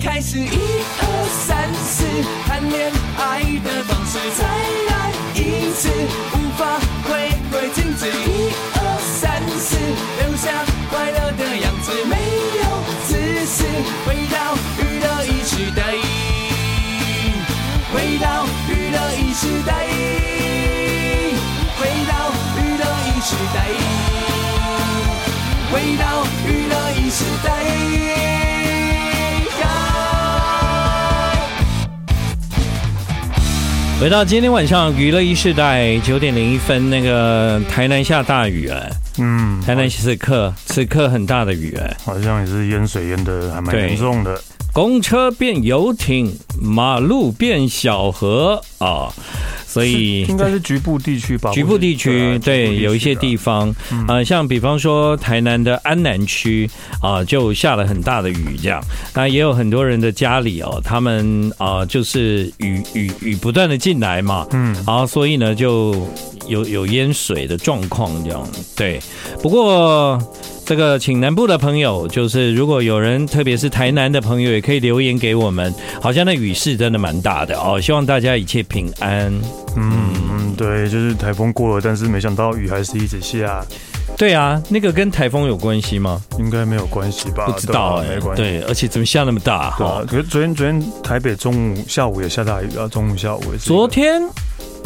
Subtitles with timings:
[0.00, 0.48] 开始一
[1.00, 1.02] 二
[1.46, 2.04] 三四，
[2.46, 5.88] 谈恋爱的方式再来一次，
[6.34, 8.06] 无法回归静止。
[8.06, 8.78] 一二
[9.20, 9.76] 三四，
[10.20, 12.14] 留下快乐的样子，没
[12.60, 12.62] 有
[13.06, 13.10] 自
[13.44, 13.64] 私，
[14.06, 15.82] 回到娱乐一时代，
[17.92, 19.72] 回到娱乐一时代，
[21.76, 23.56] 回到娱乐一时代，
[25.72, 28.17] 回到娱乐一时代。
[34.00, 38.88] 回到今天晚上娱乐一世代九点零一分，那个台南下大雨哎，
[39.18, 44.40] 嗯，台南此刻此刻很大的雨哎，好像也是淹水淹的还蛮严重的，
[44.72, 49.12] 公车变游艇，马路变小河啊。
[49.68, 53.68] 所以应该是局部地区吧，局部地区对，对，有一些地方
[54.06, 56.68] 啊、呃，像比方说台南的安南区
[57.02, 58.82] 啊，就下了很大的雨，这样。
[59.14, 65.94] 那也有很多人的家里哦，他们啊，就是雨雨雨不断的进来嘛，嗯，然后所以呢，就
[66.46, 68.48] 有有淹水的状况这样。
[68.74, 68.98] 对，
[69.42, 70.18] 不过。
[70.68, 75.74] 这个，请南部的朋友，就是如果有人，特别是台南的朋友，也可以留言给我们。
[75.98, 79.32] 好像那雨势真的蛮大的哦，希望大家一切平安。
[79.76, 83.64] 嗯嗯，对，就是台风过了，但是没想到雨还是一直下。
[84.18, 86.20] 对啊，那个跟台风有关系吗？
[86.38, 87.46] 应该没有关系吧？
[87.46, 88.42] 不知道哎、欸，没关系。
[88.42, 89.70] 对，而且怎么下那么大？
[89.70, 93.64] 哈，可是昨天昨天台北中午下午也下大雨啊，中午下午也是。
[93.64, 94.20] 昨天。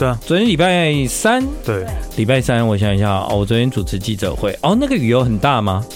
[0.02, 1.86] 对啊，昨天礼拜三，对，
[2.16, 5.86] 礼拜三，我想一下哦，我昨天主持记者会，哦，那个雨有很大吗？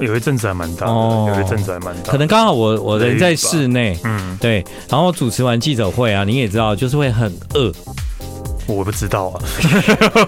[0.00, 7.72] 有一阵子还蛮大，哦，有一阵子还蛮大，可能刚好我我人在室内，嗯，对，然后主持完记者会啊，你也知道，就是会很饿。
[8.66, 9.40] 我不知道啊，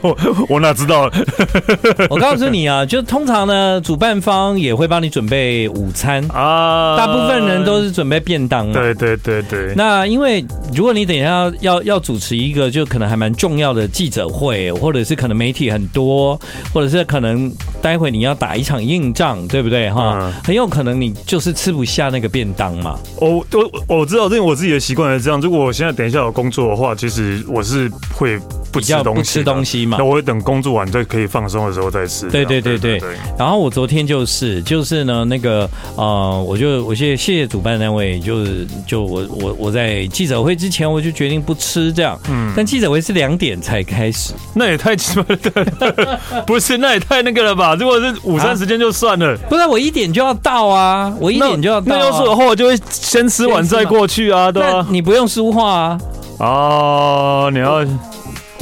[0.02, 0.16] 我
[0.56, 1.10] 我哪知道？
[2.10, 8.72] 我告诉你啊，就通常呢，主办方也会帮你准备午餐啊，大部分人都是准备便当啊。
[8.72, 9.72] 对对对对。
[9.76, 16.38] 那因为如果你等一下要要要主持一个就可能还蛮重要的记者会，或者是可能媒体很多，
[16.72, 20.32] 或者是可能待会你要打一场硬仗，对不对哈？
[20.42, 22.98] 很有可能你就是吃不下那个便当嘛。
[23.20, 25.40] 我我我知道，因为我自己的习惯是这样。
[25.40, 28.23] 如果我现在等一下有工作的话，其实我是会。
[28.72, 29.96] 不吃东西，不吃东西嘛？
[29.98, 32.28] 那我会等工作完再可以放松的时候再吃。
[32.28, 33.00] 对对对对。
[33.38, 42.18] 然后我昨天就是就是呢，那个呃，我就我谢谢谢谢主办单位，就是就我我我在记者会之前我就决定不吃这样。
[42.28, 42.52] 嗯。
[42.56, 46.20] 但记者会是两点才开始，那也太奇怪了。
[46.46, 47.74] 不是，那也太那个了吧？
[47.74, 49.36] 如果是午餐时间就算了。
[49.48, 51.14] 不是，我一点就要到啊！
[51.20, 51.86] 我一点就要到。
[51.86, 54.86] 那要是的话，我就会先吃完再过去啊，对吧？
[54.90, 55.98] 你不用说话啊。
[56.38, 57.84] 哦，你要。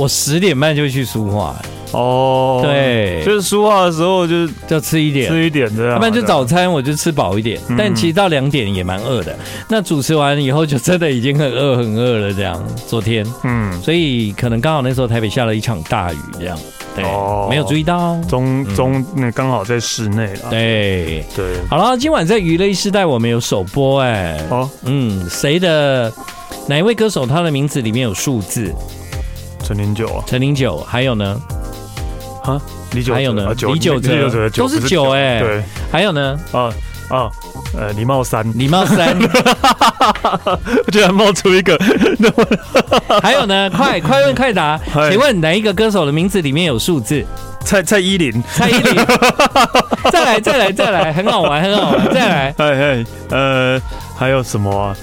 [0.03, 1.55] 我十点半就去书画
[1.93, 9.33] 哦，对，就是书画的时候就就吃一点，吃一点这样，要不然就早餐我就吃饱一点，但其实到两点也蛮饿的。
[9.69, 12.61] 那主持完以后就真的已经很饿很饿了这样。
[12.89, 16.59] 昨天，嗯，所以可能刚好那时候台北下了一场大雨这样，
[16.97, 17.05] 对，
[17.49, 21.25] 没有注意到，中中那刚好在室内了，对。
[21.37, 21.47] 对。
[21.71, 26.13] 好了，今晚在娱乐一世代我们有首播哎，哦，嗯，谁的
[26.67, 28.75] 哪一位歌手他的名字里面有数字？
[29.65, 31.41] 陈零九啊，陈零九，还有呢？
[32.45, 32.61] 啊，
[32.93, 33.47] 李九，还有呢？
[33.73, 34.51] 李九哲。
[34.51, 36.39] 都是九哎，对，还有呢？
[36.53, 36.71] 啊
[37.09, 37.31] 啊，
[37.77, 39.19] 呃，李茂三，李茂三，
[40.91, 41.79] 居然冒出一个，
[43.23, 43.71] 还有呢？
[43.71, 44.81] 快快问快答，
[45.11, 47.25] 请问哪一个歌手的名字里面有数字？
[47.65, 48.97] 蔡蔡依林，蔡依林，
[50.11, 53.81] 再来再来再来，很好玩很好玩，再来，哎哎，呃，
[54.17, 54.97] 还有什么啊？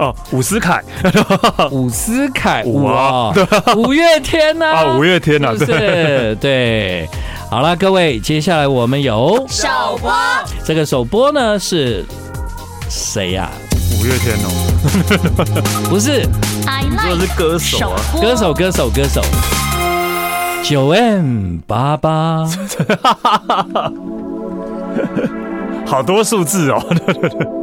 [0.00, 0.82] 哦，伍思凯，
[1.70, 3.32] 伍思凯， 五 啊，
[3.76, 6.34] 五月天呐啊，五月天呐，对。
[6.36, 7.08] 对，
[7.50, 9.68] 好了，各位，接下来我们有首
[10.00, 10.10] 播，
[10.64, 12.02] 这个首播呢是
[12.88, 13.50] 谁呀？
[14.00, 14.48] 五月天哦，
[15.90, 16.26] 不是，
[17.02, 19.20] 这是歌手啊，歌手歌手歌手，
[20.62, 22.48] 九 M 八八，
[25.84, 27.59] 好多数字哦。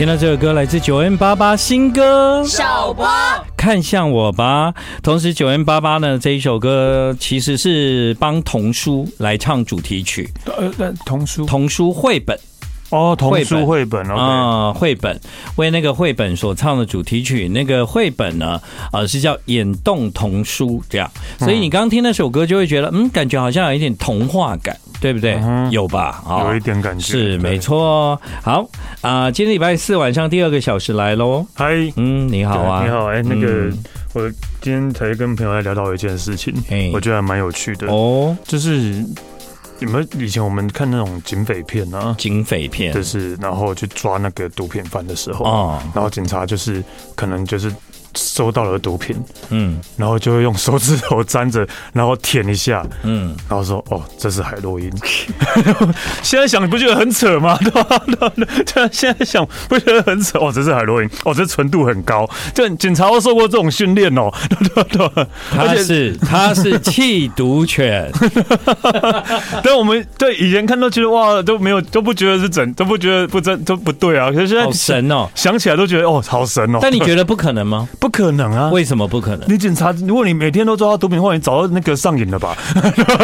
[0.00, 2.42] 听到这首歌来自九 N 八八新歌。
[2.46, 3.06] 首播，
[3.54, 4.72] 看向我吧。
[5.02, 11.44] 同时九 N 八八呢这一首歌其实是帮童书来唱主题曲，呃，童书。
[11.44, 12.40] 童书绘本
[12.90, 15.18] 哦，童书绘本啊，绘本
[15.56, 18.60] 为那个绘本所唱的主题曲，那个绘本呢
[18.92, 24.76] 呃是叫眼动童书这样，所以你刚刚听那首歌就会觉得嗯，感觉好像有一点童话感。
[25.00, 25.40] 对不对？
[25.42, 26.22] 嗯、有吧？
[26.28, 28.20] 啊有一点感觉是没错。
[28.42, 28.68] 好
[29.00, 31.46] 啊、呃，今天礼拜四晚上第二个小时来喽。
[31.54, 33.06] 嗨，嗯，你好啊，你好。
[33.06, 33.78] 哎，那个、嗯、
[34.12, 38.36] 我今天才跟朋友在聊到一件事情，嘿我觉得还蛮有趣的哦。
[38.44, 39.02] 就是
[39.80, 42.14] 有没有以前我们看那种警匪片啊？
[42.18, 46.82] 警匪片就是然后去抓那个毒品犯的时候，哦，然后警察就是
[47.14, 47.74] 可能就是。
[48.16, 49.16] 收到了毒品，
[49.50, 54.90] 嗯，然后就会用手指头沾着，然后舔一下，嗯，然后说：“哦，这是海洛因。
[56.22, 57.56] ”现在想你不觉得很扯吗？
[57.60, 58.02] 对吧？
[58.36, 60.38] 对，现在想不觉得很扯？
[60.38, 62.28] 哦，这是海洛因，哦，这纯度很高。
[62.54, 68.10] 就警察都受过这种训练哦，对对对，他是他是缉毒犬。
[69.62, 74.30] 但我们对以前看到觉得哇都没有都不觉得是真，都不觉得不真都不对啊。
[74.30, 76.78] 可是现在好神哦，想起来都觉得哦好神哦。
[76.82, 77.88] 但你觉得不可能吗？
[78.00, 78.70] 不可能啊！
[78.70, 79.46] 为什么不可能？
[79.46, 82.56] 你警察，如果你每天都抓到毒品的话，你早就那个上瘾了吧？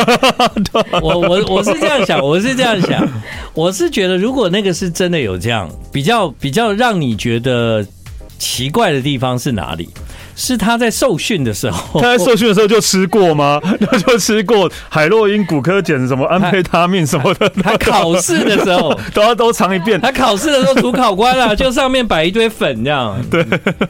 [1.02, 3.08] 我我我是这样想，我是这样想，
[3.54, 7.84] 我是觉得，如果那个是真的有这样，比较比较让你觉得
[8.38, 9.88] 奇怪的地方是哪里？
[10.36, 13.58] 是他在受训的时候，他在受训的时候就吃过吗？
[13.90, 17.48] 他就吃过海洛因、骨科碱、什么安非他命什么的。
[17.62, 19.98] 他考试的时候 都要都尝一遍。
[20.00, 23.16] 他考试的时候，主考官啊， 就上面摆一堆粉这样。
[23.30, 23.44] 对，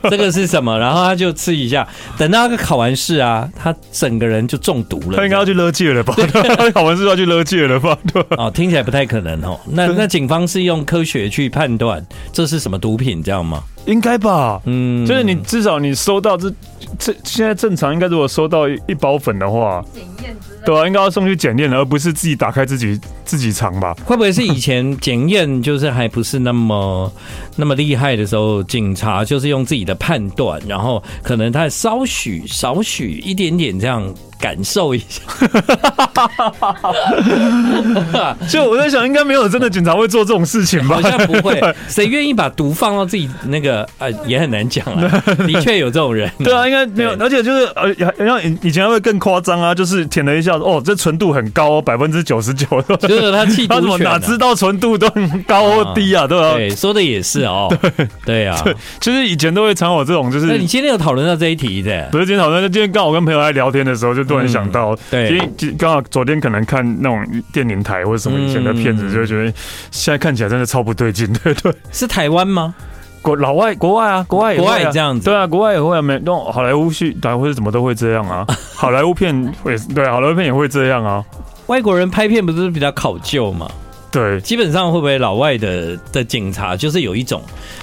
[0.08, 0.78] 这个是什么？
[0.78, 1.86] 然后他就吃一下。
[2.16, 5.16] 等到他考完试啊，他整个人就中毒了。
[5.16, 6.14] 他应该要去勒戒了吧？
[6.56, 7.98] 他考完试要去勒戒了吧？
[8.12, 8.24] 对。
[8.36, 9.58] 哦，听起来不太可能哦。
[9.66, 13.62] 那那警方是用科学去判断这是什么毒品，这样吗？
[13.86, 16.52] 应该吧，嗯，就是你至少你收到这
[16.98, 23.94] 这现在正常应该如果收到一包粉的话，检验对啊，应该要送去检验，而不是自己打开自己自己尝吧？
[24.04, 27.12] 会不会是以前检验就是还不是那么
[27.54, 34.12] 那么厉害的时候，警察就是用自己的判断，然后可能他稍许少许一点点这样。
[34.38, 35.22] 感受一下，
[38.48, 40.96] 就我在想，应该没有真的警察会做这种事情吧？
[40.96, 43.86] 好像不会， 谁愿意把毒放到自己那个？
[43.98, 45.22] 呃，也很难讲啊。
[45.46, 47.10] 的确有这种人，对啊，应该没有。
[47.18, 52.66] 而且就是呃，像以以前还会更夸张啊，就是舔了一下，哦，这纯度很高，百分之九十九。
[53.00, 56.26] 就是他气，他怎么，哪知道纯度都很高或低啊？
[56.26, 56.52] 对吧？
[56.54, 57.74] 对，说的也是哦。
[57.96, 58.62] 对对啊，
[59.00, 62.08] 其实以前都会常有这种，就是你今天有讨论到这一题的？
[62.12, 64.25] 不是今天讨论，今天刚好跟朋友在聊天的时候就。
[64.26, 69.52] 突然想到，因为刚好昨天可能看那种电影台或者什么以前的片子，就会觉得
[69.90, 71.72] 现在看起来真的超不对劲， 对对。
[71.90, 72.74] 是台湾吗？
[73.22, 78.46] 国老外国外啊，国外国外这样子，对啊，国外也会啊，没那种好莱坞戏，台或者怎么都会这样啊。
[78.76, 81.24] 好莱坞片会对，好莱坞片也会这样啊。
[81.66, 83.68] 外国人拍片不是比较考究吗？
[84.16, 87.42] 对，基本上会不会老外的的警察就是有一种，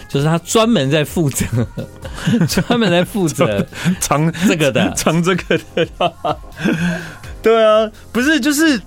[0.10, 1.46] 就是他专门在负责，
[2.50, 3.64] 专门在负责
[4.02, 6.14] 藏这个的，藏这个的。
[7.44, 8.82] 对啊，不是就是。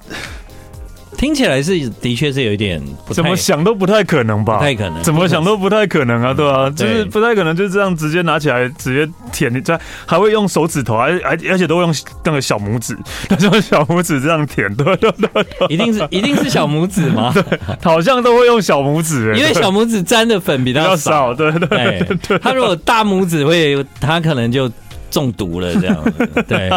[1.16, 4.58] 听起来是的确是有一点，怎么想都不太可能吧？
[4.58, 12.96] 不太可能，怎么想都不太可能啊，对啊，就是不太可能就这样直接拿起来直接舔，你再还会用手指头，而而而且都用那个小拇指，
[13.40, 17.32] 用小拇指这样舔，对对对，一定是一定是小拇指吗？
[17.34, 24.70] 对，好像都会用小拇指，因为小拇指沾的粉比较少，对对对，他如果大拇指会，他可能就。
[25.16, 25.96] 中毒了这样，
[26.46, 26.68] 对，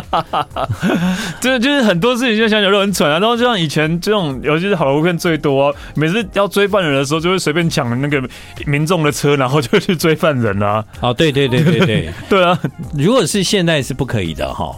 [1.41, 3.19] 就是就是很多事情，就想起来都很蠢啊。
[3.19, 8.23] 然后就像以前这种，尤其是好莱坞片最多，每次要追犯人的时候，就会随便抢那个
[8.65, 10.81] 民众的车，然后就去追犯人啊。
[11.01, 12.57] 哦，对对对对对， 对啊。
[12.93, 14.73] 如果是现在是不可以的哈，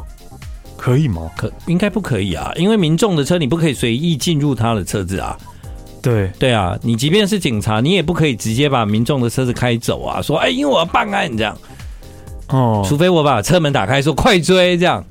[0.75, 1.29] 可以吗？
[1.37, 5.37] 可应该不可以啊，因为民众的车你不可以随意进入他的车子啊。
[6.01, 11.55] 对对啊，你即便是警察，你也不可以直接把民众的车子开走啊，说哎，因为我要办案这样。
[12.51, 15.03] 哦，除非我把车门打开，说快追，这样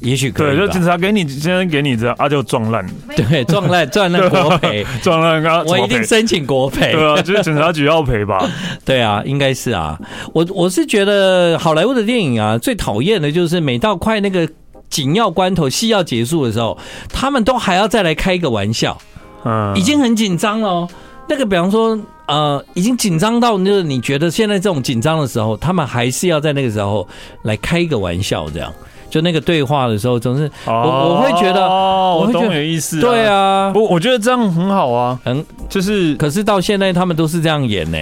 [0.00, 0.56] 也许可以。
[0.56, 2.86] 对，就警察给你，先给你这样，啊，就撞烂。
[3.16, 6.92] 对，撞烂，撞烂国赔， 撞烂啊 我一定申请国赔。
[6.92, 8.46] 对啊，就是警察局要赔吧？
[8.84, 9.98] 对啊，应该是啊。
[10.34, 14.48] 我我是觉得好莱坞的电影啊，最讨厌的就是每到快那个
[14.90, 16.76] 紧要关头，戏要结束的时候，
[17.10, 18.96] 他们都还要再来开一个玩笑。
[19.44, 20.88] 嗯，已经很紧张了哦。
[21.28, 21.98] 那个，比方说。
[22.28, 27.06] 呃，已经紧张到就是你觉得现在这种紧张的时候，他们还是要在那个时候
[27.42, 28.74] 来开一个玩笑，这样。
[29.08, 33.00] 就那个对话的时候，总是我我会觉得，我懂你的意思。
[33.00, 37.98] 对啊，我我觉得这样很好啊，很就是，可是到现在他们都是这样演呢。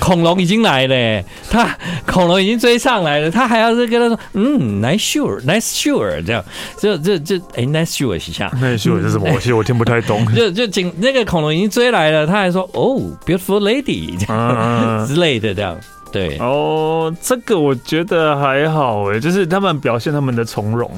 [0.00, 6.44] 恐龙已经来了，他恐龙已经追上来了，他还要是跟他说，嗯，nice sure，nice sure，这样，
[6.78, 9.28] 这这这，哎，nice sure 一下，nice sure 是什么？
[9.32, 10.24] 我其实我听不太懂。
[10.34, 15.76] 就就紧那个恐龙已经追来了，他还说，哦，beautiful lady，这样 之类的这样。
[16.10, 20.90] 对哦，这个我觉得还好哎，就是他们表现他们的从容，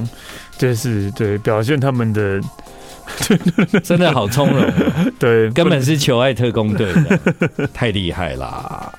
[0.56, 2.40] 就是对表现他们的，
[3.82, 4.64] 真的好从容，
[5.18, 6.92] 对，根本是求爱特工队
[7.58, 8.92] 的，太厉害啦。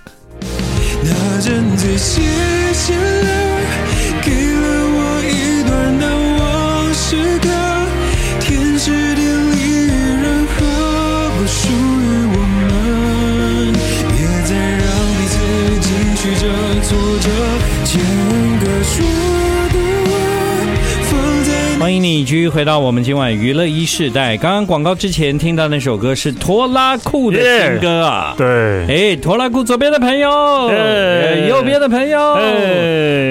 [21.78, 24.38] 欢迎你继续回到我们今晚娱乐一世代。
[24.38, 30.30] 刚刚广告之前听到那首歌是拖拉库的新歌啊，对，哎，拖拉库左边的朋友，
[31.50, 32.18] 右边的朋友，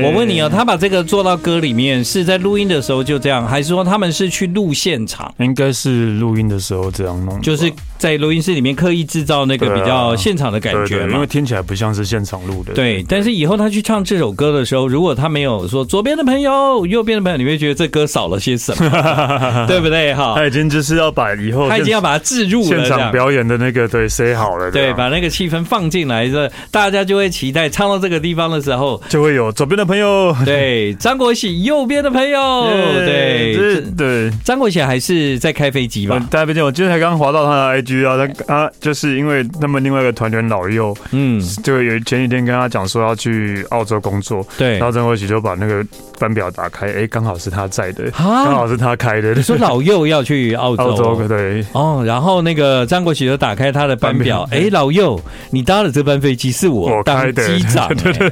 [0.04, 5.32] 我问你哦，他把这个做到歌里面，是在录音的时候就这样，还是说他们是去录现场？
[5.38, 12.72] 应该是录音的时候这样弄，就是在录音室里面刻意制造那个比较现场的感觉嘛，因为听起来不像是现场录的。
[12.72, 20.14] 对，但是以后他去唱这首歌的时候，如果他没有说左边的朋友，右边的朋友，你会觉得这歌少了些什么， 对不对？
[20.14, 32.64] 哈，他已经就是要把以后他已经要把它置入了，现场表演的那个对塞好了，对，把那个气氛放进来，这大家就会期待唱到这个地方的时候，就会有左边的朋友，对，张国喜右边的朋友，
[33.04, 36.26] 对，对，张国喜还是在开飞机吧？
[36.30, 38.16] 开飞机，我今天才刚滑到他的 IG 啊，
[38.46, 45.84] 他啊就是因为他们另外一个团员老幼，嗯，就有前几天跟他讲说要去澳洲工作，对，然后张国喜就把那个
[46.18, 48.70] 班表打开，哎，刚好是他在的，刚好。
[48.70, 49.42] 是他开的。
[49.42, 52.04] 说老幼要去澳洲， 澳洲对哦。
[52.06, 55.20] 然后那个张国喜就打开他的班表，哎，老幼，
[55.50, 58.30] 你搭的这班飞机是我当机长， 对对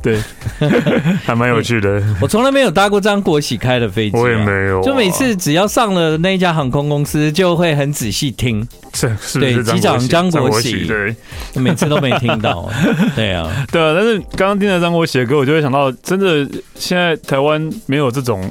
[0.00, 0.18] 对，
[1.22, 2.02] 还蛮有趣的。
[2.18, 4.80] 我从来没有搭过张国喜开的飞机，我也没有。
[4.80, 8.66] 就每次只要上了那一家航空公司，就会很仔细听。
[8.92, 11.14] 是是，对，机长张国喜，对，
[11.54, 12.68] 每次都没听到。
[13.14, 13.94] 对啊，对啊。
[13.94, 18.50] 但是刚刚听了张国喜的歌，我就会想到，真的现在台湾没有这种。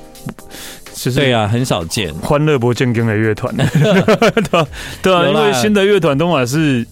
[1.15, 3.65] 对啊，很少见欢乐不正经的乐团，对
[5.01, 6.85] 对啊，因为新的乐团都还是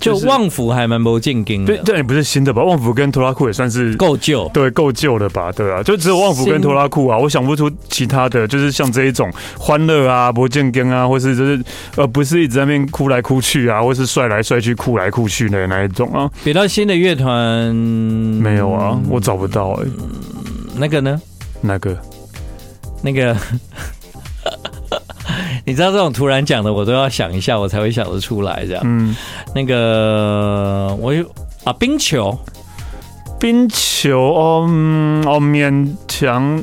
[0.00, 2.62] 就旺福还蛮不正经的，对，这也不是新的吧？
[2.62, 5.52] 旺福跟拖拉库也算是够旧，对，够旧了吧？
[5.52, 11.62] 对啊，就只有旺福跟拖拉库啊，我想不出其他的就是像这一种欢乐啊、不正经啊，或是就是
[11.96, 16.30] 呃，不是一直在那边哭来哭去啊，或是帅来帅去、哭来哭去的那一种啊。
[16.42, 19.86] 比较新的乐团没有啊，我找不到哎，
[20.76, 21.20] 那个呢？
[21.60, 21.96] 那个？
[23.02, 23.36] 那个，
[25.64, 28.82] 你知道这种突然讲的，我都要想一下，我才会想得出来这样。
[28.84, 29.14] 嗯，
[29.54, 31.24] 那个我有
[31.64, 32.38] 啊，冰球，
[33.38, 36.62] 冰球哦，嗯，哦，勉强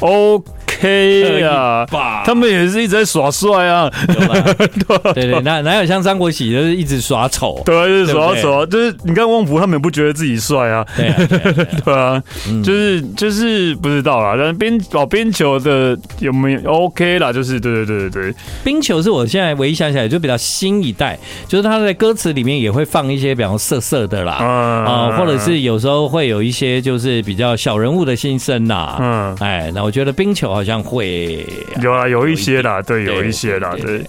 [0.00, 0.42] 哦。
[0.80, 1.86] 嘿呀，
[2.24, 3.90] 他们也是一直在耍帅啊，
[5.14, 12.22] 对对，哪哪有像张国喜就是一直耍丑，对，一直耍丑，就是你看旺福他们也不觉得自己帅啊，对啊，
[12.62, 17.32] 就是就是不知道啦，但是冰哦冰球的有没有 OK 啦？
[17.32, 18.10] 就是对对对对。
[18.16, 21.18] 对，冰球是我现在唯一想起来就比较新一代，
[21.48, 30.65] 就是他在歌词里面也会放一些比较色色的啦，啊，或者是有时候会有一些就是比较小人物的心声呐，嗯，哎，那我觉得冰球好像。
[30.66, 31.46] 像会
[31.80, 34.02] 有啊，有一些啦，对，有一些啦，对。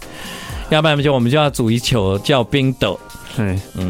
[0.70, 3.00] 要不然就我们就要组一球叫冰斗，
[3.38, 3.90] 对，嗯，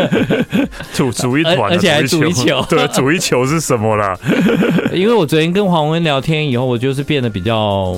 [0.92, 4.14] 组组一团，而且还组一球， 对，组一球是什么啦？
[4.92, 7.96] 因为我昨天跟黄文聊天以后，我就是变得比较。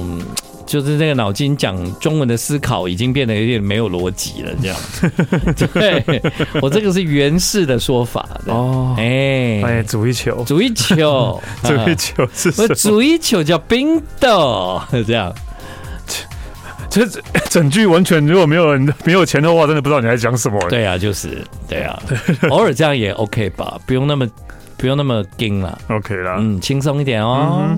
[0.68, 4.76] 就是这个脑筋讲中文的思考已经变得有点没有逻辑了，这样。
[5.72, 6.22] 对，
[6.60, 8.94] 我这个是原始的说法哦。
[8.98, 12.74] 哎哎，煮一球，煮一球， 煮一球是什么？
[12.74, 15.34] 煮一球叫冰豆，这样。
[16.90, 20.58] 这这整句完全如果没有人没有钱的话，真的不知道你在讲什么。
[20.68, 21.98] 对啊，就是对啊，
[22.50, 24.28] 偶尔这样也 OK 吧，不用那么
[24.76, 27.76] 不用那么硬了，OK 啦，嗯，轻松一点哦。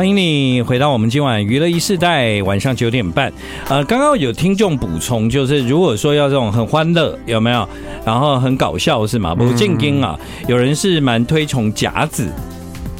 [0.00, 3.30] 欢迎你回到我们今晚娱乐一世代晚上九点半。
[3.68, 7.68] 呃，刚刚有听众补充，就是如果说要这种很欢乐，有没有？
[8.02, 9.34] 然后很搞笑是吗？
[9.34, 12.26] 不正经啊，有人是蛮推崇夹子。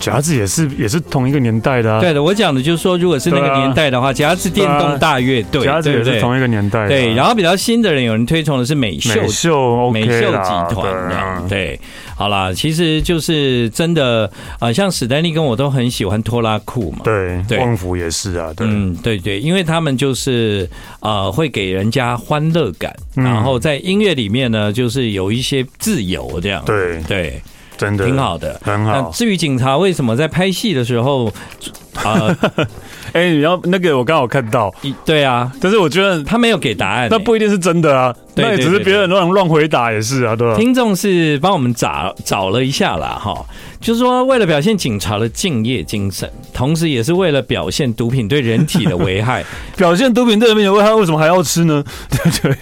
[0.01, 2.01] 甲子也是也是同一个年代的啊。
[2.01, 6.89] 对的，我讲的就是说，如果是那个年代的话，甲子电动大乐队，甲子也是同一个年代。
[6.89, 11.47] 对，然后比较新的人，有人推崇的是美秀，美秀，美秀集团。
[11.49, 11.79] 对。
[12.17, 14.27] 好啦，其实就是真的
[14.57, 20.69] 啊、呃，像史丹利跟我都很喜欢拖拉库嘛，对，对，旺福也是啊，对，嗯，对对，因为他们就是
[21.01, 27.41] 呃会给人家欢乐感，嗯、然后在音乐里面呢，就是有一些自由这样，对对，
[27.81, 29.11] 真的挺好的，很好。
[29.11, 31.33] 至于警察为什么在拍戏的时候
[32.05, 32.37] 啊？
[32.55, 32.67] 呃
[33.13, 34.73] 哎、欸，你要那个，我刚好看到，
[35.05, 40.55] 对啊，但是我觉得他没有给答案、欸，那不一定是真的啊，那也只是别人乱乱回答也是啊，对吧？
[40.57, 43.45] 听众是帮我们找找了一下啦，哈，
[43.81, 49.45] 就是说为了表现警察的敬业精神，同时也是为了表现毒品对人体的危害，
[49.77, 51.83] 表现毒品对人体的危害，为什么还要吃呢？
[52.11, 52.57] 对对，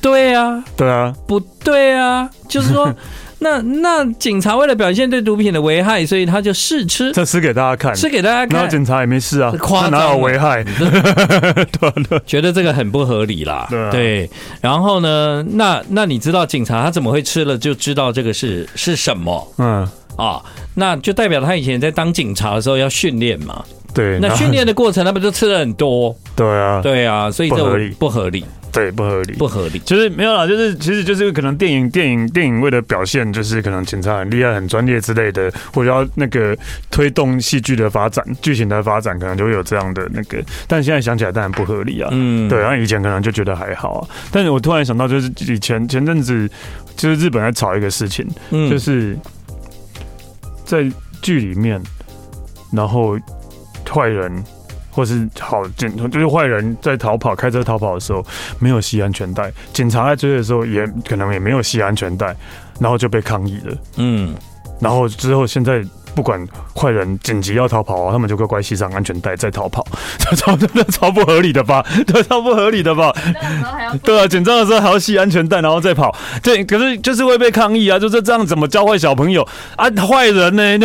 [0.00, 2.94] 对啊，对啊，不对啊，就是说。
[3.40, 8.48] 那那警察为了表现对毒品的危害，所以他就试吃，这吃给大家看，吃给大家看。
[8.48, 10.64] 然后警察也没事啊，夸哪有危害？
[10.64, 13.66] 对 对，觉得这个很不合理啦。
[13.70, 14.30] 对，啊、对，
[14.60, 19.54] 然后呢，那那你知道警察他怎么会吃了就知道这个是是什么？
[19.58, 20.42] 嗯啊，
[20.74, 23.64] 那就代表他以前在当警察的时候要训练嘛。
[23.94, 26.14] 对，那训练的过程他不就吃了很多？
[26.34, 28.44] 对啊，对啊，所以这不合理，不合理。
[28.78, 29.80] 对，不合理，不合理。
[29.80, 36.56] 就是没有啦，就是其实就是可能电影、电影、电影为了表现，就是可能警察很厉害、很专业之类的，或者要那个
[36.88, 40.40] 推动戏剧的发展、剧情的发展，可能就会有这样的那个。
[40.68, 42.08] 但现在想起来，当然不合理啊。
[42.12, 42.60] 嗯，对。
[42.60, 46.48] 然后以前可能就觉得还好啊，但是我突然想到，就是以前前阵子，
[46.94, 49.18] 就是日本在吵一个事情，嗯，就是
[50.64, 50.88] 在
[51.20, 51.82] 剧里面，
[52.72, 53.18] 然后
[53.90, 54.32] 坏人。
[54.98, 58.26] 或是好警，就是坏人在逃跑，开车逃跑的时候
[58.58, 62.34] 没有系安全带，警察在追的时候也可能也没有系安全带，
[62.80, 63.76] 然后就被抗议了。
[63.94, 64.34] 嗯，
[64.80, 65.84] 然后之后现在。
[66.18, 66.44] 不管
[66.74, 69.86] 坏人紧急要逃跑，他们就乖乖系上安全带再逃跑，
[70.18, 71.80] 这超真的超不合理的吧？
[72.08, 73.14] 对，超不合理的吧？
[74.02, 76.12] 对啊，紧张的时候还要系安全带，然后再跑。
[76.42, 77.96] 对，可是就是会被抗议啊！
[78.00, 79.46] 就是这样怎么教坏小朋友
[79.76, 79.88] 啊？
[80.04, 80.76] 坏人呢？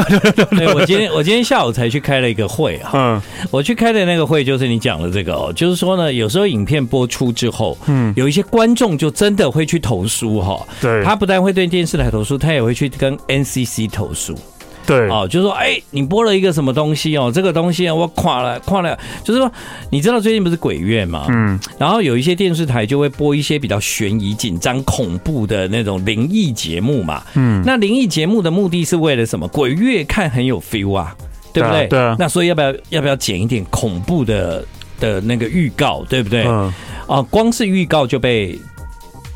[0.55, 2.91] 对， 我今天我今天下午才去开了一个会啊。
[2.93, 10.63] 嗯，我去开的那个会就是你讲的这个哦，就是说呢，有时候影片播出之后，嗯，有一些观众就真的会去投诉哈。
[10.79, 14.37] 对，他不但会对电视台投诉，他也会去跟 NCC 投诉。
[14.85, 17.31] 对，哦，就是说，哎、欸，你播了一个什么东西哦？
[17.33, 18.97] 这个东西我垮了，垮了。
[19.23, 19.51] 就是说，
[19.89, 21.25] 你知道最近不是鬼月嘛？
[21.29, 27.23] 嗯，然后有一些电视台就会播一些比较悬疑、紧张、恐怖的那种灵异节目嘛。
[27.35, 29.47] 嗯，那灵异节目的目的是为了什么？
[29.47, 31.15] 鬼月看很有 feel 啊，
[31.53, 31.87] 对不对？
[31.87, 32.15] 对啊。
[32.19, 34.65] 那所以要不要要不要剪一点恐怖的
[34.99, 36.45] 的那个预告，对不对？
[36.45, 36.73] 嗯。
[37.07, 38.59] 啊，光是预告就被。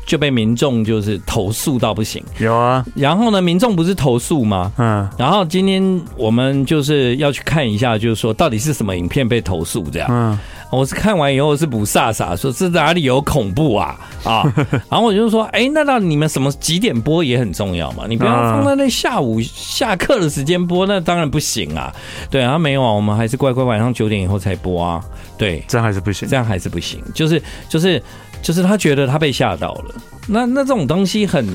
[0.08, 4.72] 就被民众就是投诉到不行，有啊，然后呢，民众不是投诉吗？
[4.78, 10.08] 嗯，然后今天我们就是要去看一下，就是说到底是什么影片被投诉这样。
[10.10, 10.38] 嗯，
[10.72, 14.42] 我是看完以后是不飒飒说这哪里有恐怖啊啊，
[14.88, 21.94] 然后我就说，哎，那到你们什么几点播也很重要嘛，你不要放在那下午下课的时间播，那当然不行啊。
[22.30, 25.04] 对啊，没有啊，我们还是乖乖晚上九点以后才播啊。
[25.36, 28.02] 对，这样还是不行，这样还是不行，就是就是。
[28.42, 29.94] 就是他觉得他被吓到了，
[30.26, 31.46] 那那这种东西很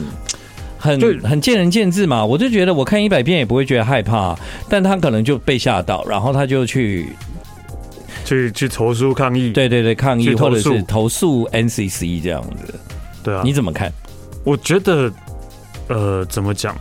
[0.78, 2.24] 很很见仁见智嘛。
[2.24, 4.38] 我就觉得我看一百遍也不会觉得害怕，
[4.69, 7.08] 但他可能就被吓到，然后他就去
[8.26, 12.74] 去去投诉抗议，对对对，抗议或者是投诉 NCC 这样子。
[13.24, 13.91] 对啊，你怎么看？
[14.43, 15.12] 我觉得
[15.88, 16.76] 呃，怎么讲？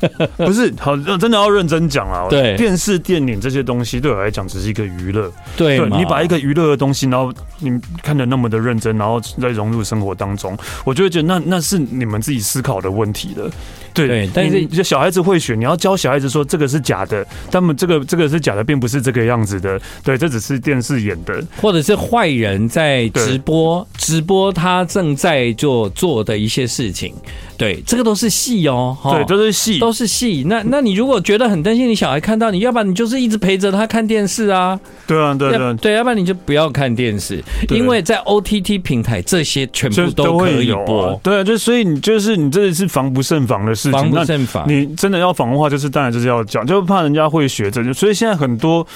[0.36, 2.26] 不是好，真的要认真讲啊！
[2.28, 5.30] 对，电视、电影这些东西对我来讲只是一个娱乐。
[5.56, 7.70] 对，你把一个娱乐的东西，然后你
[8.02, 13.50] 看的那么的认真，然后再融入生活当中，我就会觉得那那是你们自己思考的问题了。
[13.92, 19.80] 对，对，但是小孩子会学，你要教小孩子说这个是假的，他们这个这个是假的，并不是这个样子的。
[20.02, 27.14] 对，这只是电视演的，或者是坏人在直播直播他正在做做的一些事情。
[27.56, 30.44] 对，这个都是戏哦，对，都是戏，都是戏。
[30.46, 34.78] 那那你如果觉得很担心你小孩看到，你要不然你就是一直陪着他看电视啊。
[35.06, 41.18] 对啊，对对对，要不然你就不要看电视，因为在 OTT 平台这些全部都可以播。
[41.22, 44.64] 对啊，就所以你就是你这是防不胜防的事情，防不胜防。
[44.68, 47.92] 你真的要防的话，就是当然就是要讲，就怕人家会学着。
[47.94, 48.86] 所以现在很多。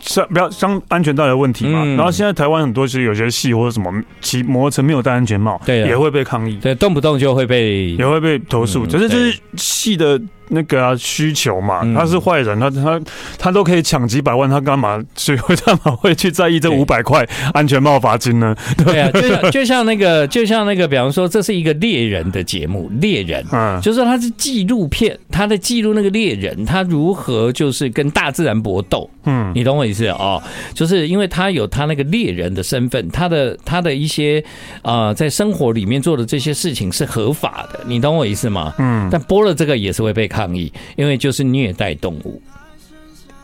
[0.00, 10.20] 像不要像安全带的问题嘛，嗯、然后现在台湾很多其实有些戏或者什么骑摩托车没有戴安全帽，对，也会被抗议，对，动不动就会被也会被投诉，只、嗯、是就是戏的。
[10.48, 13.00] 那个啊，需求嘛，他是坏人，他他
[13.38, 15.02] 他都可以抢几百万，他干嘛？
[15.16, 18.54] 所以会干嘛会去在意这五百块安全帽罚金呢？
[18.84, 30.40] 对啊，就像就像那个，就像那个，比方说，这是一个猎人的节目，猎人，嗯，就是说他是纪录片，他在记录那个猎人，他如何就是跟大自然搏斗，嗯，你懂我意思哦？
[30.72, 34.40] 就是因为他有他那个猎人的身份，他的他的一些
[34.82, 38.72] 啊、呃，在生活里面做的这些事情是合法的，你懂我意思吗？
[38.78, 40.30] 嗯，但播了这个也是会被。
[40.36, 42.42] 抗议，因为就是虐待动物。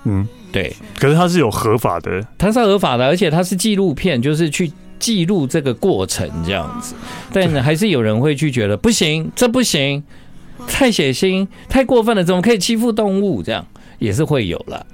[0.04, 0.76] 嗯，对。
[0.98, 6.94] 可是它是有合法的，它是合法的，而且它是纪录片，就是去记录这个过程这样子。
[7.32, 10.04] 但还是有人会去觉得不行，这不行，
[10.68, 13.42] 太血腥，太过分了，怎么可以欺负动物？
[13.42, 13.66] 这样
[13.98, 14.86] 也是会有了。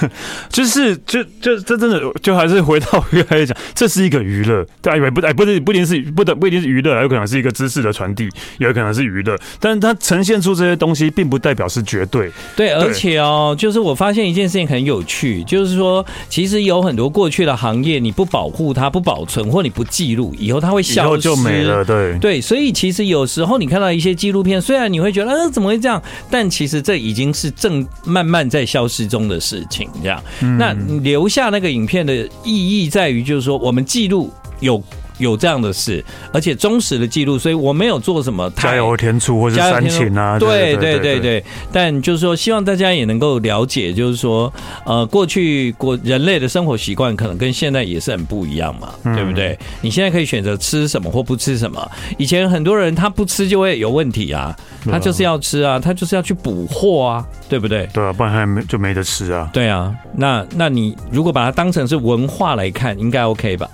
[0.50, 8.24] 就是就就这真的就还是回到原来讲，这是一个娱乐，对，以为不哎不是不一定是不得不一定是娱乐，有可能是一个知识的传递，
[8.58, 12.30] 也有可能是娱乐，但是它呈现出这些东西，并不代表是绝对。
[12.56, 21.84] 对，而且哦，就是我发现一件事情很有趣，就是说，其实有很多过去的行业，你不保护它、不保存，或你不记录，以后它会消失，就没了。
[21.84, 29.87] 对对，所以其实有时候你看到一些纪录片，虽然你会觉得呃怎么会这样，但其实这已经是正慢慢在消失中的事情。
[30.02, 30.22] 这样，
[30.58, 34.82] 那留下那个影片的意义在于，就是说我们记录有。
[35.18, 40.38] 有这样的事，而且忠实的记录，所以我没有做什么太加油添醋或者煽情啊。
[40.38, 44.52] 对对对对，但就是说，希望大家也能够了解，就是说，
[44.84, 49.58] 呃，过去过人类的生活习惯可能跟现在也是很不一样嘛，对不对？
[49.80, 54.56] 你现在可以选择吃什么或不吃什么，以前很多人他不吃就会有问题啊，
[54.90, 57.88] 他就是要吃啊，他就是要去补货啊，对不对？
[57.92, 59.50] 对啊，不然他没就没得吃啊。
[59.52, 63.68] 对啊，那那你如果把它当成是文化来看，应该 OK 吧？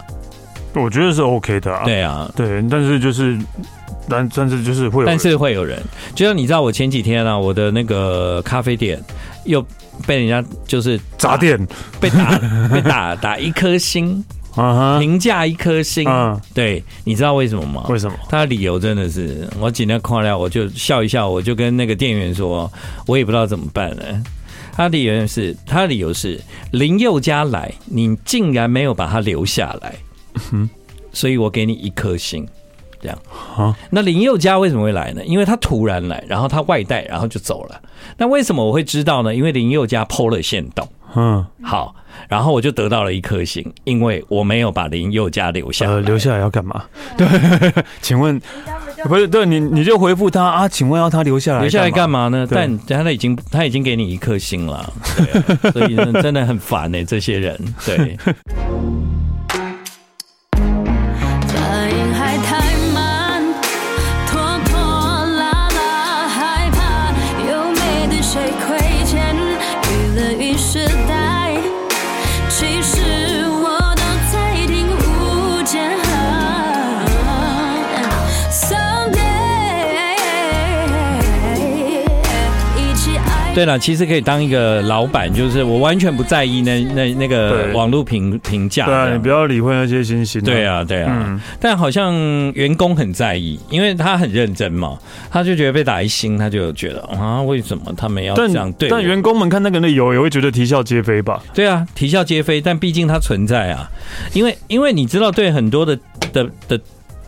[0.75, 3.39] 我觉得是 OK 的啊，对啊，对，但是就是，
[4.09, 5.83] 但但是就是会有，但是会有人，
[6.15, 9.03] 就像你知道，我前几天啊，我的那个咖啡店
[9.45, 9.65] 又
[10.07, 11.59] 被人家就是砸店，
[12.01, 12.39] 被打
[12.73, 14.25] 被打打一颗星。
[14.57, 16.09] 啊，评价一颗星，
[16.55, 17.87] 对，你知道为什么吗？
[17.89, 18.17] 为什么？
[18.29, 22.73] 他的理由真的是，我今天看了，我就笑一笑，我就跟那个店员说，
[23.09, 24.05] 我也不知道怎么办了。
[24.73, 29.97] 他的理由是，他的理由是林宥嘉来，你竟然没有把他留下来。
[30.53, 30.69] 嗯，
[31.13, 32.47] 所以我给你一颗星，
[33.01, 33.19] 这样
[33.57, 33.77] 啊。
[33.91, 35.25] 那林宥嘉为什么会来呢？
[35.25, 37.81] 因为他突然来，然后他外带，然后就走了。
[38.17, 39.35] 那为什么我会知道呢？
[39.35, 41.95] 因为林宥嘉 PO 了线动，嗯，好，
[42.29, 45.93] 然后我就得到了一颗星，因为我没有把林宥嘉留下来。
[45.93, 46.85] 呃，留下来要干嘛？
[47.17, 47.27] 对，
[48.03, 48.41] 请问
[49.05, 49.27] 不是？
[49.27, 50.69] 对你，你就回复他啊？
[50.69, 51.61] 请问要他留下来？
[51.61, 52.47] 留下来干嘛呢？
[52.51, 57.05] 但他已经他已经给你一颗星了，对，所以真的很烦呢、欸。
[57.05, 58.17] 这些人对。
[83.55, 88.87] 对了，其实可以当一个老板，就是我完全不在意那那那个网络评评价。
[88.87, 90.43] 对啊，你不要理会那些星星。
[90.43, 91.25] 对啊，对啊。
[91.29, 92.13] 嗯、但好像
[92.55, 94.99] 员工很在意，因为他很认真嘛，
[95.31, 98.89] 他就觉得被打一星，他就觉得啊，为什么他们要这样对？
[98.89, 101.41] 但员工们看那个理由，也会觉得啼笑皆非吧？
[101.55, 102.61] 对啊，啼笑皆非。
[102.61, 103.89] 但毕竟它存在啊，
[104.33, 105.97] 因为因为你知道，对很多的
[106.33, 106.81] 的的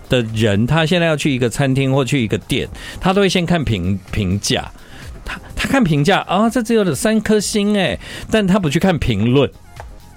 [0.08, 2.68] 的人，他现在要去一个餐厅或去一个店，
[3.00, 4.68] 他都会先看评评价。
[5.26, 7.98] 他他看评价啊，这只有三颗星哎，
[8.30, 9.50] 但他不去看评论。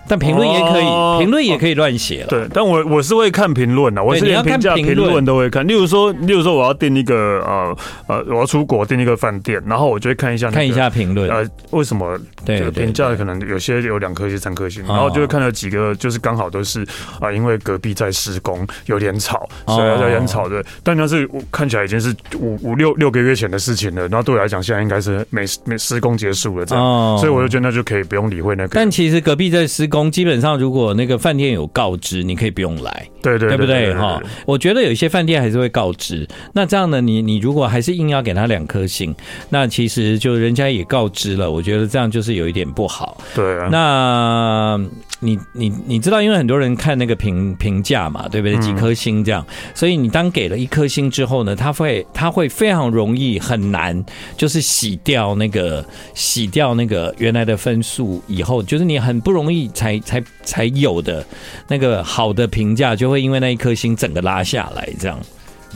[0.10, 0.86] 但评论也可以，
[1.19, 2.28] 评论也可以乱写了。
[2.28, 5.65] 对，但我我是会看评论的，我是连评价评论都会看。
[5.67, 16.84] 例如说，例如说我要订一个呃呃，我要出国订一个饭店，然后我就会看一下看一下评论，呃，为什么对评价可能有些有两颗星、三颗星，然后就会看到几个，就是刚好都是
[17.19, 20.65] 啊，因为隔壁在施工，有点吵，所以有点吵的。
[20.84, 28.69] 但那是看起来已经是五五六六个月前的事情了，然后对我来讲，现在应该是没没施工结束了这样，所以我就觉得那就可以不用理会那个。
[28.74, 29.98] 但其实隔壁在施工。
[30.12, 33.91] 基本上，如果那个饭店有告知，你可以不用来，对对，对不对？
[33.95, 36.27] 哈，我觉得有一些饭店还是会告知。
[36.53, 39.15] 那这样呢，你你如果还是硬要给他两颗星，
[39.49, 43.17] 那其实就人家也告知了，我觉得这样就是有一点不好。
[43.33, 44.79] 对啊，那。
[45.21, 48.57] 你你你知道，因为很多人看那个评评价嘛，对不对？
[48.59, 54.01] 几颗星这样，所以你当给了一颗星之后呢，他会他会非常容易很难，
[54.38, 61.25] 就是洗掉那个洗掉那个原来的分数以后，就是你很不容易才才才有的
[61.69, 65.17] 那个好的评价，就会因为那一颗星整个拉下来这样。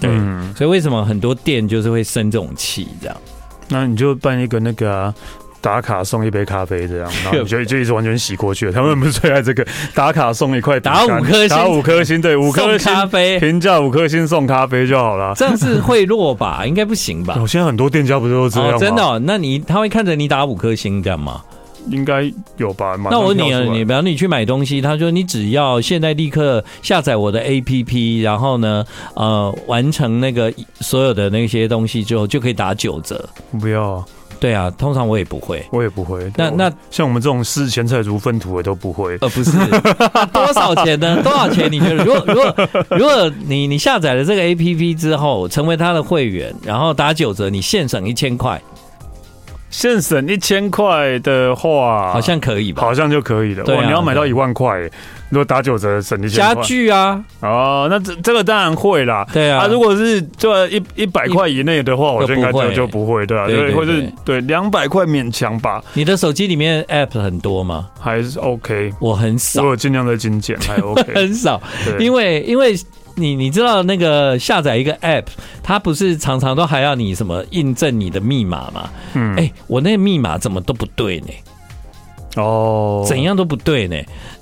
[0.01, 0.09] 对，
[0.57, 3.17] 所以为什么很多店就是会生这种气这样？
[3.69, 5.15] 那你就办一个那个啊。
[5.61, 8.73] 打卡送一杯咖啡，这样， 然后就 就一直完全洗过去了。
[8.73, 15.33] 他们不是最爱这个打卡送一块，打五颗星，打五颗星，对，五颗星咖啡，评价五颗星送咖啡就好了。
[15.37, 16.65] 这样是会落吧？
[16.67, 17.37] 应该不行吧？
[17.39, 18.77] 我 现在很多店家不是都这样吗？
[18.77, 19.19] 真的？
[19.19, 21.41] 那你他会看着你打五颗星这样吗？
[21.89, 22.95] 应该有吧？
[23.09, 33.27] 那我问你啊，你比方你去买东西，他说你只要现在立刻下载我的 APP，然后呢，呃，完成那个所有的那些东西之后，就可以打九折。
[33.59, 34.03] 不要。
[34.39, 36.29] 对啊，通常我也不会，我也不会。
[36.35, 39.17] 那那像我们这种视钱财如粪土的都不会。
[39.21, 39.51] 呃，不是，
[40.33, 41.17] 多少钱呢？
[41.23, 41.71] 多少钱？
[41.71, 42.03] 你觉得？
[42.03, 48.61] 如果如果如果你你下载了这个 APP 之后，成为他的会员，然后打九折，你现省一千块，
[49.73, 52.79] 现省一千块的话，好像可以吧？
[52.83, 53.63] 好像就可以了。
[53.63, 54.79] 对、啊，你要买到一万块，
[55.29, 59.25] 如果打九折省一千家具啊，哦，那这这个当然会啦。
[59.33, 65.83] 对啊，啊如果是这一一百块以内的话，我就应该就就不会，对啊，对，对，对，或是对两百块勉强吧。
[65.93, 67.89] 你的手机里面 App 很多吗？
[67.99, 68.93] 还是 OK？
[68.99, 71.59] 我很少，我有尽量在精简，还 OK， 很少，
[71.97, 72.75] 因为因为。
[73.15, 75.25] 你你知道那个下载一个 app，
[75.61, 78.89] 它不是常常都还要你什么印证你的密码吗？
[79.13, 81.27] 嗯，哎、欸，我那个密码怎么都不对呢？
[82.37, 83.95] 哦，怎样都不对呢？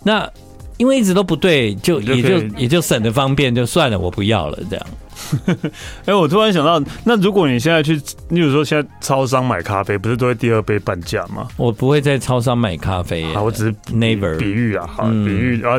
[0.04, 0.30] 那
[0.78, 4.86] 因为一直都不对，就也就也就省得方便，就算了，我不要了这样。
[6.06, 7.96] 哎，我突然想到，那如果你现在去，
[8.30, 11.48] 例如说现在超商买咖啡，不是都会第二杯半价吗？
[11.58, 15.76] 我不会在超商买咖啡，啊，我只是 never 比喻啊，好，比喻啊，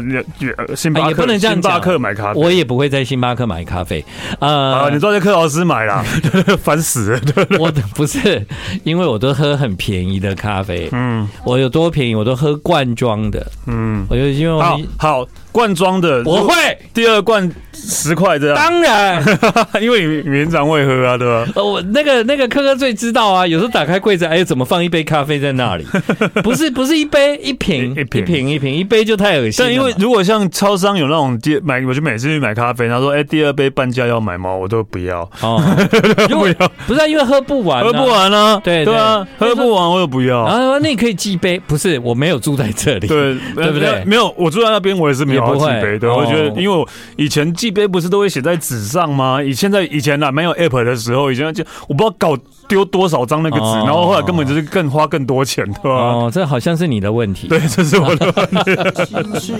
[0.76, 4.05] 星巴克也不能这样巴克买咖啡，我也不会在星巴克买咖啡。
[4.40, 6.05] 呃，你都在克劳斯买啦，
[6.62, 7.20] 烦死了。
[7.59, 8.46] 我不是，
[8.85, 10.88] 因为我都喝很便宜的咖啡。
[10.92, 13.46] 嗯，我有多便宜，我都喝罐装的。
[13.66, 15.26] 嗯，我就因为我好好。
[15.52, 16.54] 罐装的我会
[16.94, 19.22] 第二罐十块这样，当然，
[19.80, 21.46] 因为你平常会喝啊，对吧？
[21.54, 25.84] 呃，我那个那个科科最知道啊，有时候打开柜子，哎，怎么放一杯咖啡在那里？
[26.42, 29.64] 不是不是一杯一瓶一瓶一瓶一瓶一杯就太恶心。
[29.64, 34.54] 但因为如果像超商有那种第买，我就每次去买咖啡，他说哎，第二杯半价要买吗？
[34.54, 35.60] 我都不要哦，
[36.28, 38.60] 不要，不是啊因为喝不完，喝不完啊？
[38.64, 40.46] 对对啊，喝不完我又不要。
[40.46, 44.02] 然后那你可以寄杯，不是我没有住在这里，对对不对？
[44.06, 45.41] 没有，我住在那边，我也是没有。
[45.46, 49.42] 不会，对，我觉得，因为我以前记杯不是都会写在纸上吗？
[49.42, 52.37] 以现在以前呢，没有 app 的时候，以前就我不知道搞
[52.68, 55.90] 丢多少张那个纸，然后后来根本就是更花更多钱，对吧？
[55.90, 57.48] 哦，这好像是你的问题。
[57.48, 59.52] 对，这是我的问题。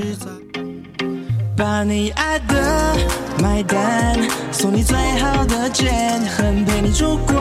[1.55, 2.97] 把你爱的
[3.43, 4.19] 买单，
[4.51, 7.39] 送你最好的券，很陪你烛光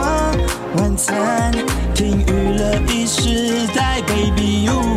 [0.75, 1.49] 晚餐，
[1.95, 4.90] 听娱乐一时代，Baby You，Baby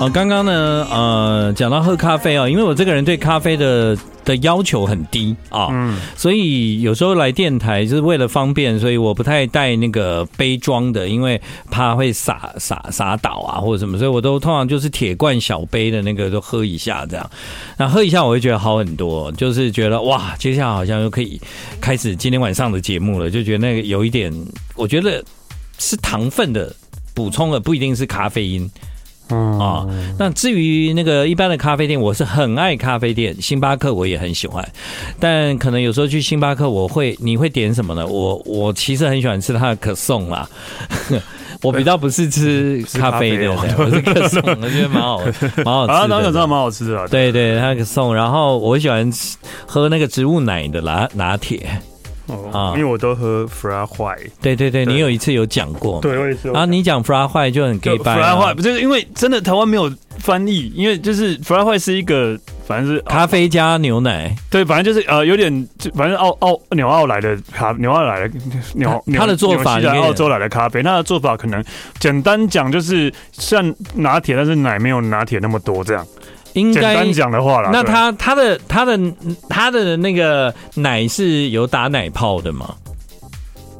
[0.00, 11.38] 哦，刚刚呢，呃，讲到喝咖啡哦，因为我这个人对咖啡的的要求很低啊，嗯，所以有时候来电台就是为了方便，所以我不太带那个杯装的，因为
[11.70, 17.30] 怕会洒洒洒倒啊或者什么，所以我都通常就是铁罐小杯的那个都喝一下这样，
[17.76, 21.38] 那喝一下我会觉得好很多，就是觉得哇，接下来好像又可以
[21.78, 24.32] 开始今天晚上的节目了，就觉得那个有一点，
[24.76, 25.22] 我觉得
[25.78, 26.74] 是糖分的
[27.12, 28.70] 补充了，不一定是咖啡因。
[29.30, 29.58] 嗯。
[29.58, 29.86] 啊，
[30.18, 34.66] 那至于那个一般的咖啡店，我是很爱咖啡店，星巴克我也很喜欢，
[35.18, 38.06] 但可能有时候去星巴克，我会你会点什么呢？
[38.06, 40.48] 我我其实很喜欢吃它的可颂啦，
[41.62, 45.20] 我比较不是吃咖啡的，我是可颂，我觉得蛮好，
[45.64, 51.68] 蛮好吃的，那个真的蛮好吃的，对对，它可颂，然后我喜欢吃喝那个植物奶的拿拿铁。
[52.52, 54.30] 啊，因为我都喝 Flat White。
[54.40, 56.48] 对对对，你有一次有讲过，对，我也是。
[56.48, 58.16] 然后你讲 Flat White 就很 gay 掰。
[58.16, 68.34] Flat White 不是因为真的台湾没有翻译，因为就是 Flat White 是一个反正是咖啡加牛奶，对，反正就是呃有点，反正澳澳纽澳来的咖，纽澳来的
[68.74, 71.64] 纽，它的做法，澳洲来的咖啡，它的做法可能
[71.98, 76.06] 简单讲就是像拿铁，但是奶没有拿铁那么多这样。
[76.54, 78.98] 应该简单讲的话啦，那他他的他的
[79.48, 82.74] 他的那个奶是有打奶泡的吗？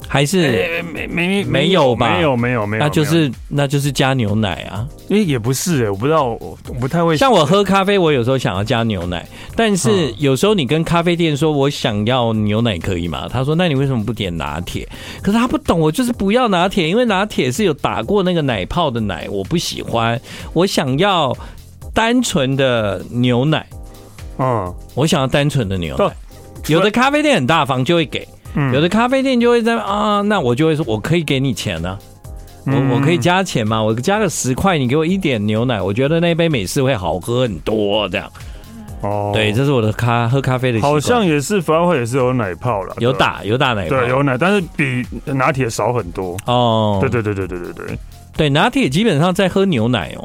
[0.07, 2.13] 还是没没没有吧？
[2.17, 4.85] 没有没有没有，那就是那就是加牛奶啊？
[5.07, 7.15] 因为也不是哎，我不知道，我不太会。
[7.15, 13.29] 像我喝咖啡，我有时候想要加牛奶，但是有时候你跟咖啡店说我想要牛奶可以吗？
[13.31, 14.85] 他说那你为什么不点拿铁？
[15.21, 20.19] 可是他不懂，我就是不要拿铁，因为拿铁是有打过那个奶泡的奶，我不喜欢，
[20.51, 21.33] 我想要。
[21.93, 23.65] 单纯的牛奶，
[24.37, 26.05] 嗯，我想要单纯的牛奶。
[26.67, 28.21] 有的咖啡店很大方，就会给；
[28.73, 31.97] 有的咖啡店就会在啊，那我就会说，我可以给你钱呢，
[32.67, 33.81] 我我可以加钱吗？
[33.81, 38.07] 我加个十块，你给我一点牛奶，我觉得那杯美式会好喝很多。
[38.09, 38.31] 这样，
[39.01, 40.79] 哦，对，这是我的咖喝咖啡的。
[40.81, 46.37] 好像也是，反而也是有奶泡了，有打有打奶泡，对，有奶，但是比拿铁少很多。
[46.45, 47.97] 哦，对对对对对对对，
[48.37, 50.23] 对拿铁基本上在喝牛奶哦。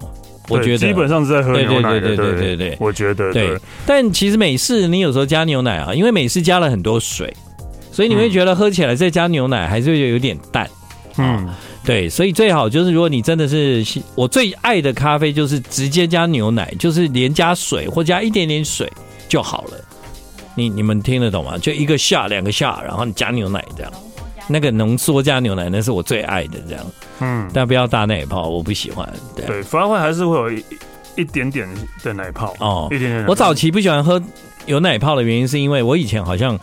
[0.48, 3.58] 我觉得基本上是在喝牛奶的，对对对对对，我觉得对。
[3.84, 7.34] 但其实美式你有时候加牛奶啊，因为美式加了很多水，
[7.90, 10.68] 所以你会觉得喝起来再加牛奶还是会有点淡。
[11.18, 11.48] 嗯，
[11.84, 18.90] 对，所以最好就是如果你真的是我最爱的咖啡，就是直接加牛奶，就是连加水或加一点点水
[19.28, 19.80] 就好了。
[20.54, 21.58] 你你们听得懂吗？
[21.58, 23.92] 就一个 shot 两个 shot，然后你加牛奶这样。
[24.48, 26.86] 那个浓缩加牛奶那是我最爱的，这样，
[27.20, 29.08] 嗯，但不要大奶泡，我不喜欢。
[29.34, 30.64] 对，对，反而会还是会有一
[31.16, 31.68] 一点点
[32.02, 33.26] 的奶泡哦，一点点。
[33.26, 34.22] 我早期不喜欢喝
[34.66, 36.58] 有奶泡的原因，是因为我以前好像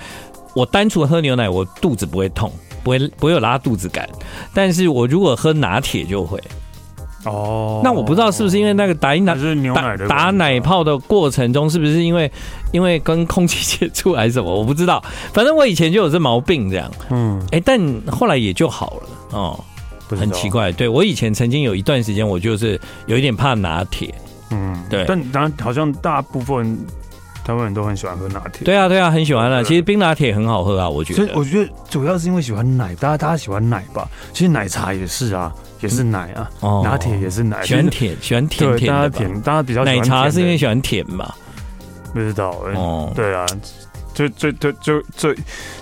[0.53, 2.51] 我单纯喝牛奶，我肚子不会痛，
[2.83, 4.07] 不会不会有拉肚子感，
[4.53, 6.41] 但是我如果喝拿铁就会。
[7.25, 12.31] 哦，那我不知道是不是因为那个打奶是牛奶的打奶泡的过程中，是不是因为
[12.71, 14.53] 因为跟空气接触还是什么？
[14.53, 16.91] 我不知道，反正我以前就有这毛病这样。
[17.09, 17.79] 嗯，哎、欸，但
[18.11, 19.59] 后来也就好了哦。
[20.09, 24.13] 很奇怪，对，我以前曾经有一段时间，我就是有一点怕拿铁。
[24.51, 26.77] 嗯，对，但当然好像大部分
[27.45, 28.63] 台湾人都很喜欢喝拿铁。
[28.63, 29.61] 对啊，对啊，很喜欢啊。
[29.61, 31.17] 其实冰拿铁很好喝啊，我觉得。
[31.17, 34.07] 所以我觉得主要是因为喜欢奶，大家大家喜欢奶吧。
[34.31, 36.49] 其实奶茶也是啊，也是奶啊。
[36.61, 37.65] 哦，拿铁也是奶。
[37.65, 39.09] 喜欢甜，喜欢甜甜的。
[39.09, 39.83] 甜，大家比较。
[39.83, 41.35] 奶茶是因为喜欢甜吧？
[42.13, 42.51] 不知道。
[42.75, 43.45] 哦，对啊。
[44.13, 45.35] 就就就就最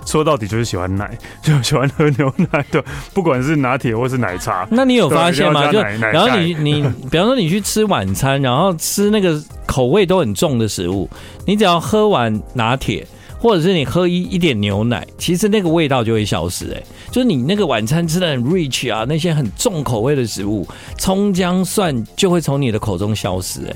[0.06, 4.68] 说到底就是喜欢奶，就喜欢喝牛奶的，不管是拿铁或是奶茶。
[4.72, 5.72] 那你有发现吗？
[5.72, 11.10] 就然后你你，比方说你去吃晚餐，然后吃那个口味都很重的食物，
[11.46, 13.06] 你只要喝完拿铁，
[13.38, 16.72] 或者是你喝一一点牛奶，其实那个味道就会消失。
[16.74, 20.68] 哎，就是你那个晚餐吃的很 rich 啊，那些很重口味的食物，
[20.98, 23.66] 葱姜蒜就会从你的口中消失。
[23.66, 23.76] 哎。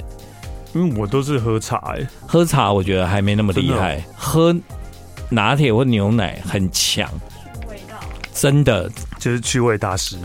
[0.75, 4.55] 因为我都是喝茶，欸，喝茶我觉得还没那么厉害，喝
[5.29, 7.09] 拿铁或牛奶很强，
[7.67, 7.97] 味道
[8.33, 8.91] 真的。
[9.17, 10.17] 就是趣味大师，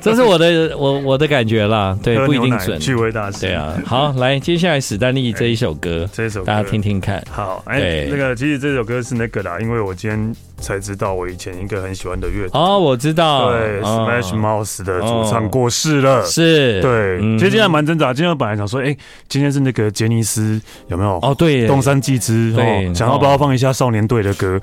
[0.00, 2.80] 这是我的我我的感觉啦，对，不一定准。
[2.80, 3.74] 趣味大师，对啊。
[3.84, 7.22] 好，来，接下来史丹利这一首歌， 这一首大家听听看。
[7.30, 17.20] 好，哎，那个其实这首歌是那个啦，因为我今天才知道，我以前一个很喜欢的乐团哦，我知道，对，Smash Mouth 的主唱过世了，是，对。
[17.36, 18.96] 其实今天还蛮挣扎，今天我本来想说，哎，
[19.28, 21.18] 今天是那个杰尼斯有没有？
[21.22, 24.60] 哦，对，东山纪之，对，想要不要放一下少年队的歌？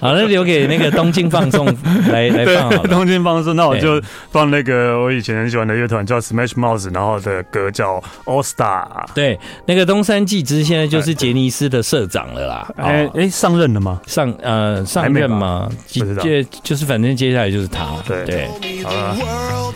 [0.00, 1.66] 好，那留给那个东京放送
[2.10, 2.82] 来来放好。
[2.88, 8.86] 东京放送，那我就放那个我以前很喜欢的乐团叫 Smash Mouth，然后的歌叫 All Star。
[9.14, 12.72] 对，那个东山纪之现在就是杰尼斯的社长了啦。
[12.76, 14.00] 哎哎，上任了吗？
[14.06, 15.70] 上呃上任吗？
[15.86, 17.96] 接就是反正接下来就是他。
[18.06, 18.48] 对对，
[18.82, 19.16] 好了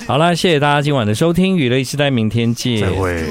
[0.06, 2.80] 好了，谢谢大家今晚的收听，娱乐时代，明天见。
[2.80, 3.24] 再会。